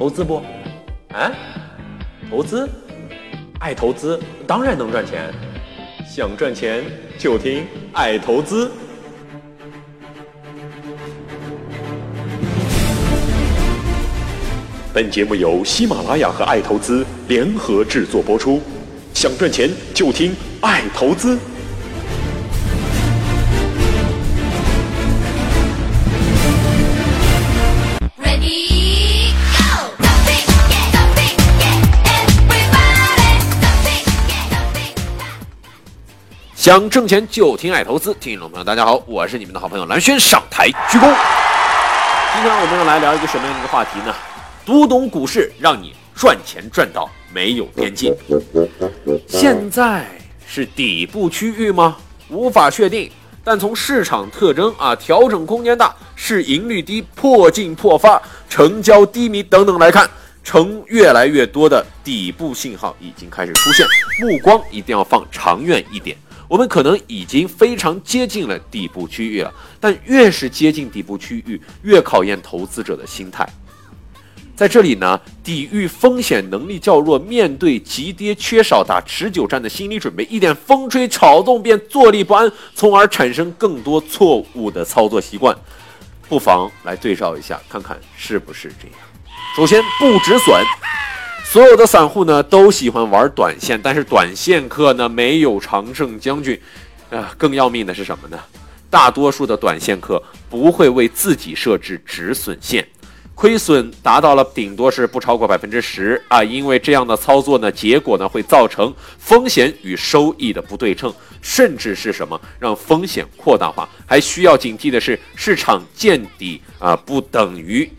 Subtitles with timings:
[0.00, 0.42] 投资不？
[1.12, 1.30] 啊？
[2.30, 2.66] 投资？
[3.58, 5.30] 爱投资当然能赚钱，
[6.08, 6.82] 想赚钱
[7.18, 8.72] 就听爱投资。
[14.90, 18.58] 本节目由喜马拉雅和爱投资联合制作播出，
[19.12, 21.38] 想赚钱就听爱投资。
[36.60, 41.04] 想挣钱就听爱投资，听众朋友大家好，我是你们的好朋友蓝轩，上台鞠躬。
[42.34, 44.14] 今天我们要来聊一个什么样的一个话题呢？
[44.66, 48.12] 读懂股市，让你赚钱赚到没有边际。
[49.26, 50.04] 现在
[50.46, 51.96] 是底部区域吗？
[52.28, 53.10] 无法确定。
[53.42, 60.06] 但从市场特征啊，调整空间大，市盈率低，破净破发，成交低迷等等来看，
[60.44, 63.86] 呈越来越多的底部信号已经开始出现。
[64.20, 66.14] 目光一定要放长远一点。
[66.50, 73.48] 我们可能已经非常接近了底部区域了，但越是接近底部区域，越考验投资者的心态。
[74.56, 85.56] 在这里呢，抵御风险能力较弱，面对急跌缺少打持久战的心理准备，一点风吹草动便坐立不安，从而产生更多错误的操作习惯。
[86.28, 88.98] 不妨来对照一下，看看是不是这样。
[89.56, 90.60] 首先，不止损。
[91.50, 96.56] 所有的散户呢都喜欢玩短线，但是短线客呢没有常胜将军，
[97.10, 98.38] 啊，更要命的是什么呢？
[98.88, 102.86] 大多数的短线客不会为自己设置止损线，
[103.34, 111.12] 亏损达到了顶多是不超过百分之十啊，因为这样的操作呢，结果呢会造成风险与收益的不对称，
[111.42, 113.88] 甚至是什么让风险扩大化。
[114.06, 117.90] 还需要警惕的是，市场见底啊，不等于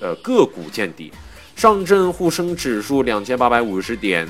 [0.00, 1.12] 呃个股见底。
[1.56, 4.28] 上证沪深指数两千八百五十点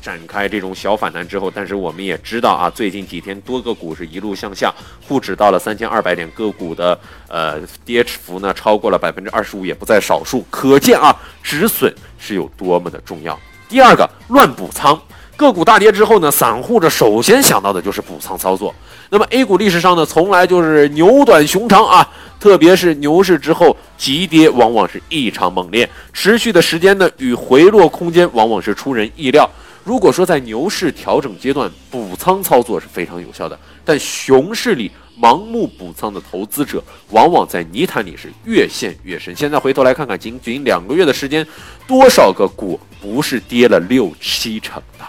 [0.00, 4.72] 展开这种小反弹之后，但是我们也知道啊，最近几天多个股是一路向下，
[5.06, 6.98] 沪指到了三千二百点，个股的
[7.28, 13.38] 呃跌幅呢超过了百分之二十五，也不在少数，可见啊止损是有多么的重要。
[13.68, 14.98] 第二个，乱补仓。
[15.36, 18.74] 个股大跌之后呢，散户这首先想到的就是补仓操作。
[19.08, 22.06] 那么 A 股历史上呢，从来就是牛短熊长啊，
[22.40, 29.48] 特别是牛市之后急跌往往是异常猛烈，持续的时间呢与回落空间往往是出人意料。
[29.84, 34.90] 如果说在牛市调整阶段补仓操作是非常有效的，但熊市里
[35.20, 39.36] 盲目补仓的投资者，往往在泥潭里是越陷越深。
[39.36, 41.46] 现在回头来看看，仅仅两个月的时间，
[41.86, 45.04] 多少个股不是跌了六七成的？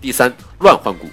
[0.00, 1.06] 第三，乱换股。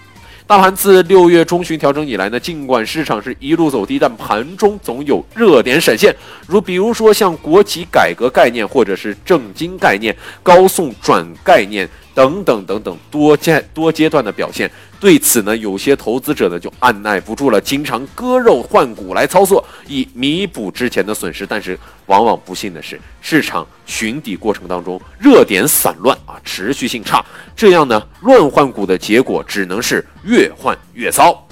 [0.51, 6.13] 大盘自六月中旬调整以来呢，尽管市场是一路走低，但盘中总有热点闪现，
[6.45, 10.13] 如比如说像国企改革概念，或者是正金概念、
[10.43, 14.69] 高送转概念等等等等多阶多阶段的表现。
[14.99, 21.45] 对此呢，有些投资者呢就按耐不住了，经常割肉换股来操作，以弥补之前的损失。
[21.45, 31.47] 但是往往不幸的是，市场寻底过程当中热点散乱啊，持续性差，这样呢乱换股的结果只能是越换越糟。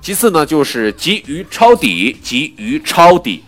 [0.00, 3.42] 其次呢，就是急于抄底，急于抄底。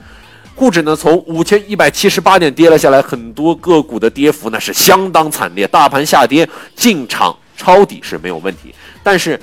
[0.59, 5.69] 沪指呢从五千一百七十八点跌了下来，很多个股的跌幅呢是相当惨烈。
[5.69, 9.41] 大盘下跌，进场抄底是没有问题，但是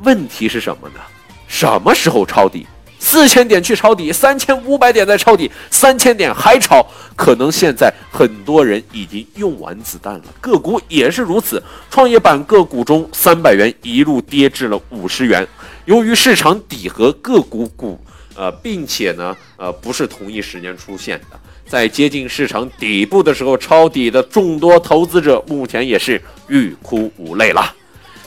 [0.00, 1.00] 问题是什么呢？
[1.46, 2.66] 什么时候抄底？
[2.98, 6.86] 四千点去抄底，三千五百点再抄底，三千点还抄，
[7.16, 10.24] 可能现在很多人已经用完子弹了。
[10.38, 15.48] 个股也是如此，创业板个股中三百元一路跌至了五十元。
[15.86, 17.98] 由于市场底和个股股
[18.38, 27.74] 呃，并且呢，呃，不是同一时间出现的，在接近市场底部的时候抄底的众多投资者，目前也是欲哭无泪了。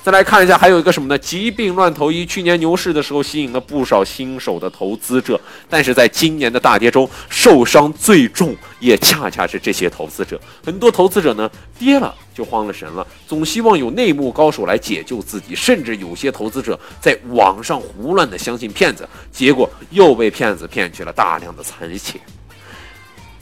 [0.03, 1.15] 再来看一下，还有一个什么呢？
[1.19, 2.25] 疾病乱投医。
[2.25, 5.39] 去年牛市的时候，吸引了不少新手的投资者，
[5.69, 10.41] 但是在今年的大跌中，受伤最重也恰恰是这些投资者。
[10.65, 11.47] 很多投资者呢，
[11.77, 22.19] 跌了就慌了神了，总希望有内幕高手来解救自己，甚至有些投资者在网上胡乱的相信骗子，结果又被骗子骗去了大量的残钱。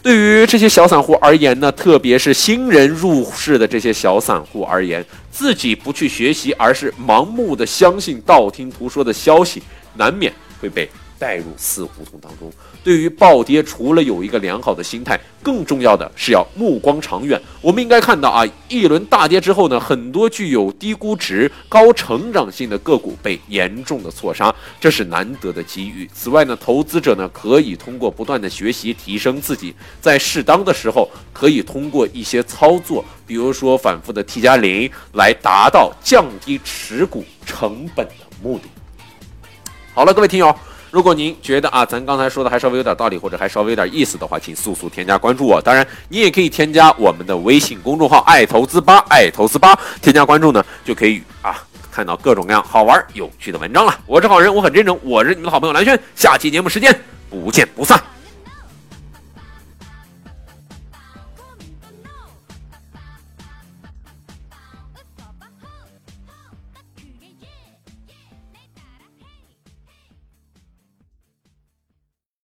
[0.10, 9.62] 对于这些小散户而言呢，特别是新人入市的这些小散户而言，自己不去学习，而是盲目的相信道听途说的消息，
[9.98, 10.90] 难免会被
[11.20, 12.52] 带入死胡同当中。
[12.84, 17.40] 对于暴跌，除了有一个良好的心态，更重要的是要目光长远。
[17.62, 26.10] 我们应该看到啊，一轮大跌之后呢，很多具有低估值、高成长性的个股被严重的错杀，这是难得的机遇。
[26.14, 38.70] 此外呢，投资者呢可以通过不断的学习提升自己，在适当的时候可以通过一些操作，比如说反复的 T 加零，来达到降低持股成本的目的。
[39.94, 40.56] 好了，各位听友。
[40.92, 45.62] 如果您觉得啊，咱刚才说的还稍微有点道理，或者还稍微有点意思的话，请速速添加关注我。
[45.62, 51.56] 当然，你也可以添加我们的微信公众号“爱投资吧”，爱投资吧，添加关注呢，就可以啊
[51.92, 54.00] 看到各种各样好玩有趣的文章了。
[54.08, 56.98] 我是好人，我很真诚，我是你们的好朋友蓝轩，下期节目时间
[57.30, 58.02] 不见不散。